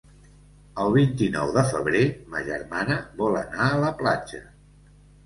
El 0.83 0.93
vint-i-nou 0.93 1.51
de 1.57 1.63
febrer 1.73 2.01
ma 2.31 2.41
germana 2.47 2.97
vol 3.21 3.37
anar 3.43 3.69
a 3.75 3.77
la 3.85 3.93
platja. 4.01 4.41